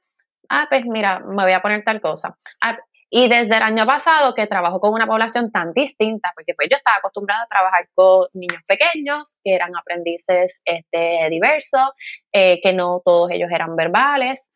[0.50, 2.36] ah, pues mira, me voy a poner tal cosa.
[2.60, 2.76] Ah,
[3.16, 6.76] y desde el año pasado que trabajo con una población tan distinta, porque pues yo
[6.76, 11.90] estaba acostumbrada a trabajar con niños pequeños, que eran aprendices este, diversos,
[12.32, 14.50] eh, que no todos ellos eran verbales,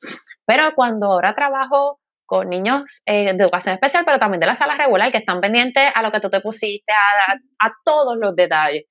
[0.44, 4.76] pero cuando ahora trabajo con niños eh, de educación especial, pero también de la sala
[4.76, 8.86] regular, que están pendientes a lo que tú te pusiste, a, todos los detalles.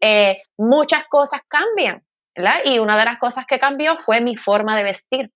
[0.00, 2.02] Eh, muchas cosas cambian,
[2.34, 2.56] ¿verdad?
[2.64, 5.30] Y una de las cosas que cambió fue mi forma de vestir,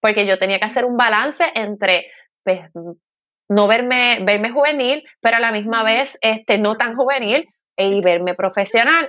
[0.00, 2.10] porque yo tenía que hacer un balance entre
[2.42, 2.60] pues,
[3.48, 8.34] no verme, verme juvenil, pero a la misma vez este, no tan juvenil y verme
[8.34, 9.08] profesional.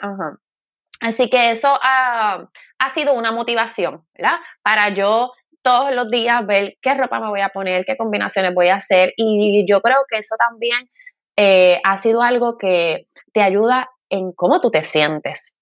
[1.02, 2.48] Así que eso ha,
[2.94, 4.38] sido una motivación, ¿verdad?
[4.62, 8.70] Para yo todos los días ver qué ropa me voy a poner, qué combinaciones voy
[8.70, 9.14] a hacer.
[9.18, 10.90] Y yo creo que eso también
[11.36, 15.56] eh, ha sido algo que te ayuda en cómo tú te sientes.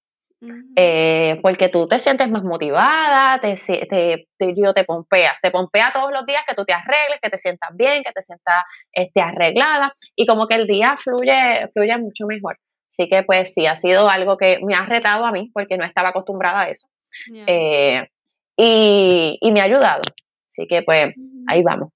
[0.76, 6.12] Eh, porque tú te sientes más motivada, te, te, te, te pompeas, te pompea todos
[6.12, 9.94] los días que tú te arregles, que te sientas bien, que te sientas este, arreglada
[10.16, 12.60] y como que el día fluye, fluye mucho mejor.
[12.88, 15.86] Así que pues sí, ha sido algo que me ha retado a mí porque no
[15.86, 16.88] estaba acostumbrada a eso.
[17.32, 18.08] Eh,
[18.56, 20.02] y, y, me ha ayudado.
[20.46, 21.16] Así que pues
[21.48, 21.90] ahí vamos.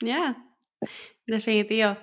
[0.00, 0.36] Ya,
[1.26, 1.96] definitivo.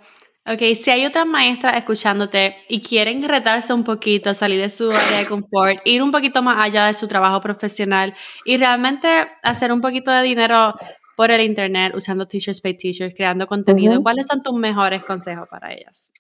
[0.45, 5.19] Ok, si hay otras maestras escuchándote y quieren retarse un poquito, salir de su área
[5.19, 9.81] de confort, ir un poquito más allá de su trabajo profesional y realmente hacer un
[9.81, 10.73] poquito de dinero
[11.15, 15.71] por el internet usando Teachers Pay Teachers, creando contenido, ¿cuáles son tus mejores consejos para
[15.73, 16.11] ellas?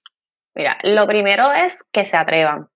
[0.53, 2.67] Mira, lo primero es que se atrevan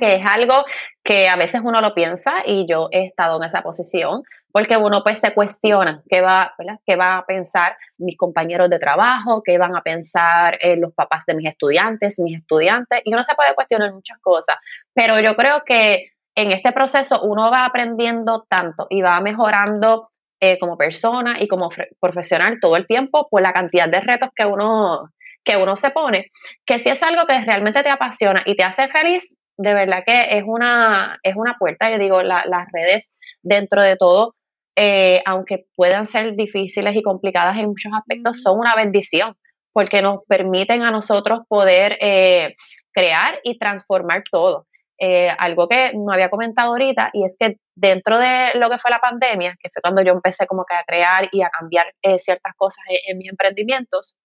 [0.00, 0.64] que es algo
[1.02, 4.22] que a veces uno lo piensa y yo he estado en esa posición
[4.54, 6.54] porque uno pues se cuestiona qué va,
[6.86, 11.26] qué va a pensar mis compañeros de trabajo, qué van a pensar eh, los papás
[11.26, 14.54] de mis estudiantes, mis estudiantes y uno se puede cuestionar muchas cosas,
[14.94, 20.56] pero yo creo que en este proceso uno va aprendiendo tanto y va mejorando eh,
[20.60, 25.10] como persona y como profesional todo el tiempo por la cantidad de retos que uno
[25.42, 26.30] que uno se pone,
[26.64, 30.38] que si es algo que realmente te apasiona y te hace feliz, de verdad que
[30.38, 34.34] es una, es una puerta, yo digo, las redes dentro de todo,
[34.76, 39.36] eh, aunque puedan ser difíciles y complicadas en muchos aspectos, son una bendición
[39.72, 42.54] porque nos permiten a nosotros poder eh,
[42.92, 44.66] crear y transformar todo.
[44.96, 48.92] Eh, algo que no había comentado ahorita y es que dentro de lo que fue
[48.92, 52.54] la pandemia, que fue cuando yo empecé como que a crear y a cambiar ciertas
[52.56, 54.16] cosas en, en mis emprendimientos,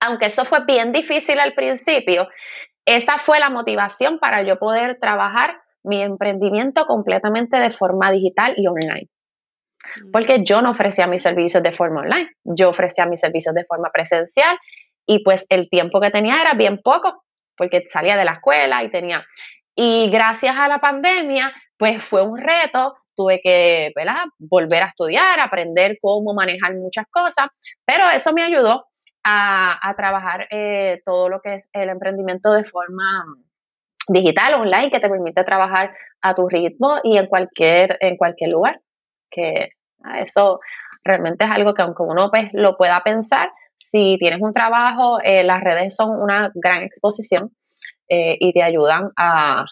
[0.00, 2.28] aunque eso fue bien difícil al principio,
[2.86, 8.66] esa fue la motivación para yo poder trabajar mi emprendimiento completamente de forma digital y
[8.66, 9.11] online.
[10.12, 13.90] Porque yo no ofrecía mis servicios de forma online, yo ofrecía mis servicios de forma
[13.92, 14.56] presencial
[15.06, 17.24] y pues el tiempo que tenía era bien poco,
[17.56, 19.24] porque salía de la escuela y tenía...
[19.74, 23.90] Y gracias a la pandemia, pues fue un reto, tuve que
[24.38, 27.46] volver a estudiar, aprender cómo manejar muchas cosas,
[27.86, 28.86] pero eso me ayudó
[29.24, 33.24] a, trabajar eh, todo lo que es el emprendimiento de forma
[34.08, 38.80] digital, online, que te permite trabajar a tu ritmo y en cualquier, en cualquier lugar.
[39.32, 39.70] Que
[40.04, 40.60] ah, eso
[41.02, 43.50] realmente es algo que aunque uno pues, lo pueda pensar,
[43.82, 47.50] si tienes un trabajo, eh, las redes son una gran exposición
[48.08, 49.64] eh, y te ayudan a,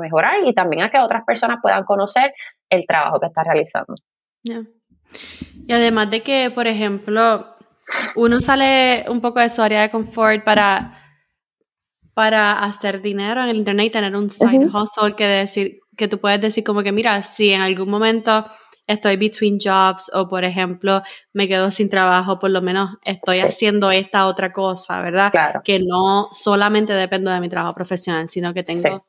[0.00, 2.32] mejorar y también a que otras personas puedan conocer
[2.68, 3.94] el trabajo que estás realizando.
[4.42, 7.56] Y además de que, por ejemplo,
[8.16, 10.98] uno sale un poco de su área de confort para,
[12.14, 16.20] para hacer dinero en el internet y tener un side hustle que decir, que tú
[16.20, 18.44] puedes decir como que mira, si en algún momento
[18.86, 23.90] estoy between jobs o por ejemplo me quedo sin trabajo, por lo menos estoy haciendo
[23.90, 25.32] esta otra cosa, ¿verdad?
[25.64, 29.06] Que no solamente dependo de mi trabajo profesional, sino que tengo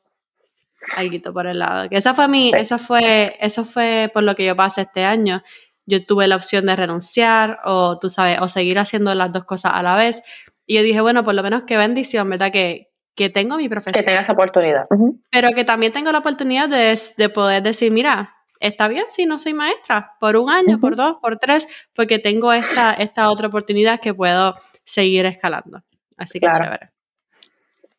[0.96, 1.88] algo por el lado.
[1.88, 5.42] Que esa fue mi, esa fue, eso fue por lo que yo pasé este año
[5.88, 9.72] yo tuve la opción de renunciar o, tú sabes, o seguir haciendo las dos cosas
[9.74, 10.22] a la vez.
[10.66, 12.52] Y yo dije, bueno, por lo menos qué bendición, ¿verdad?
[12.52, 13.94] Que, que tengo mi profesión.
[13.94, 14.84] Que tenga esa oportunidad.
[15.30, 19.38] Pero que también tengo la oportunidad de, de, poder decir, mira, está bien si no
[19.38, 24.00] soy maestra, por un año, por dos, por tres, porque tengo esta, esta otra oportunidad
[24.00, 25.82] que puedo seguir escalando.
[26.16, 26.90] Así que chévere.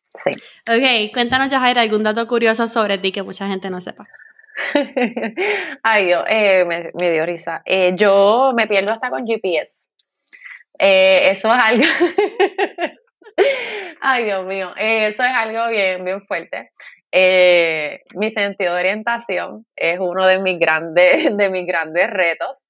[0.04, 0.30] Sí.
[0.68, 4.08] Ok, cuéntanos, Jaira, algún dato curioso sobre ti que mucha gente no sepa.
[5.82, 7.62] Ay, Dios, eh, me, dio risa.
[7.64, 9.86] Eh, yo me pierdo hasta con GPS.
[10.78, 11.84] Eh, eso es algo.
[14.00, 16.72] Ay, Dios mío, eso es algo bien, bien fuerte.
[17.12, 22.66] Mi sentido de orientación es uno de mis grandes, de mis grandes retos.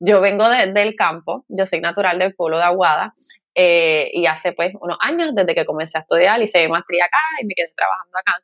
[0.00, 3.14] yo vengo del campo, yo soy natural del pueblo de Aguada
[3.54, 7.46] y hace pues unos años desde que comencé a estudiar hice mi maestría acá y
[7.46, 8.36] me quedé trabajando acá.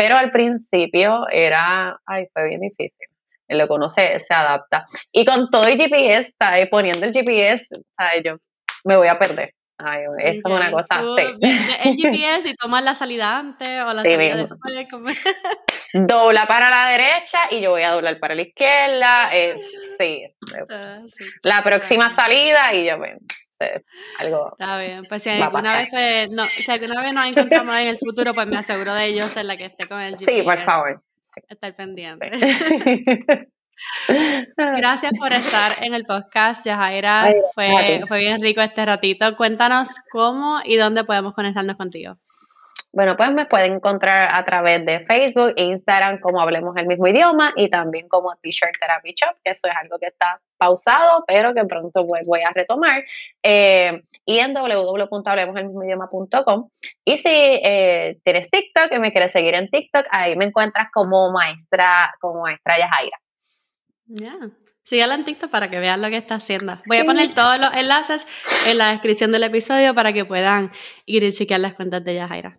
[0.00, 3.06] Pero al principio era, ay, fue bien difícil.
[3.48, 4.84] Lo conoce, se adapta.
[5.12, 6.68] Y con todo el GPS, ¿sabes?
[6.70, 8.22] poniendo el GPS, ¿sabes?
[8.24, 8.36] yo
[8.84, 9.52] me voy a perder.
[9.82, 11.02] Ay, eso es una cosa.
[11.18, 15.18] El GPS y tomas la salida antes o la salida después.
[15.92, 19.30] Dobla para la derecha y yo voy a doblar para la izquierda.
[19.32, 19.56] Eh,
[19.98, 20.24] sí.
[20.70, 21.02] Ah,
[21.42, 23.16] la próxima salida y yo, me
[24.18, 24.52] algo.
[24.52, 27.96] Está bien, pues si alguna vez, pues, no, si alguna vez nos encontramos en el
[27.96, 30.32] futuro, pues me aseguro de ellos en la que esté con el GPS.
[30.32, 31.02] Sí, por favor.
[31.48, 32.30] Estar pendiente.
[34.56, 37.32] Gracias por estar en el podcast, Yajaira.
[37.54, 39.36] Fue, fue bien rico este ratito.
[39.36, 42.16] Cuéntanos cómo y dónde podemos conectarnos contigo.
[42.92, 47.52] Bueno, pues me pueden encontrar a través de Facebook, Instagram, como hablemos el mismo idioma
[47.54, 51.64] y también como T-Shirt Therapy Shop, que eso es algo que está pausado, pero que
[51.66, 53.04] pronto voy, a retomar.
[53.44, 56.68] Eh, y en www.hablemoselmismoidioma.com.
[57.04, 61.30] Y si eh, tienes TikTok y me quieres seguir en TikTok, ahí me encuentras como
[61.30, 63.19] maestra, como maestra Yajaira.
[64.12, 64.36] Ya.
[64.82, 66.76] Sígala en TikTok para que vean lo que está haciendo.
[66.86, 68.26] Voy a poner todos los enlaces
[68.66, 70.72] en la descripción del episodio para que puedan
[71.06, 72.58] ir y chequear las cuentas de Yajaira.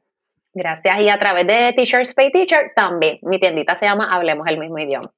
[0.53, 1.01] Gracias.
[1.01, 3.19] Y a través de T-Shirts Pay Teacher también.
[3.23, 5.11] Mi tiendita se llama Hablemos el mismo idioma.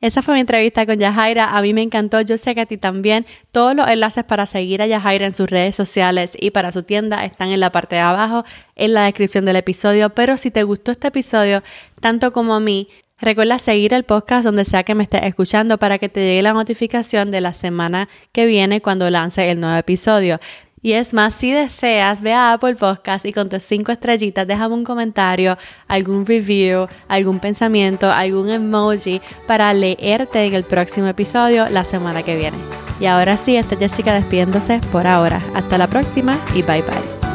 [0.00, 1.56] Esa fue mi entrevista con Yajaira.
[1.56, 2.20] A mí me encantó.
[2.22, 3.24] Yo sé que a ti también.
[3.52, 7.24] Todos los enlaces para seguir a Yajaira en sus redes sociales y para su tienda
[7.24, 8.44] están en la parte de abajo,
[8.74, 10.10] en la descripción del episodio.
[10.10, 11.62] Pero si te gustó este episodio,
[12.00, 12.88] tanto como a mí,
[13.22, 16.52] recuerda seguir el podcast donde sea que me estés escuchando para que te llegue la
[16.52, 20.38] notificación de la semana que viene cuando lance el nuevo episodio.
[20.84, 24.74] Y es más, si deseas, ve a Apple Podcast y con tus cinco estrellitas déjame
[24.74, 25.56] un comentario,
[25.86, 32.36] algún review, algún pensamiento, algún emoji para leerte en el próximo episodio la semana que
[32.36, 32.58] viene.
[32.98, 35.40] Y ahora sí, esta Jessica despidiéndose por ahora.
[35.54, 37.31] Hasta la próxima y bye bye.